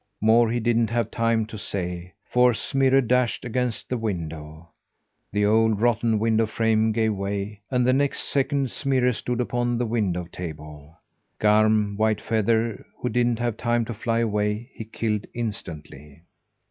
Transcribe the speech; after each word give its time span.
More 0.19 0.49
he 0.49 0.59
didn't 0.59 0.89
have 0.89 1.11
time 1.11 1.45
to 1.45 1.59
say, 1.59 2.13
for 2.27 2.55
Smirre 2.55 3.01
dashed 3.01 3.45
against 3.45 3.87
the 3.87 3.99
window. 3.99 4.69
The 5.31 5.45
old, 5.45 5.79
rotten 5.79 6.17
window 6.17 6.47
frame 6.47 6.91
gave 6.91 7.13
way, 7.13 7.61
and 7.69 7.85
the 7.85 7.93
next 7.93 8.21
second 8.21 8.71
Smirre 8.71 9.13
stood 9.13 9.39
upon 9.39 9.77
the 9.77 9.85
window 9.85 10.25
table. 10.31 10.97
Garm 11.37 11.97
Whitefeather, 11.97 12.83
who 12.99 13.09
didn't 13.09 13.37
have 13.37 13.57
time 13.57 13.85
to 13.85 13.93
fly 13.93 14.21
away, 14.21 14.71
he 14.73 14.85
killed 14.85 15.27
instantly. 15.35 16.23